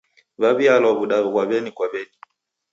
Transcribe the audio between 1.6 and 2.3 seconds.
kwa w'eni.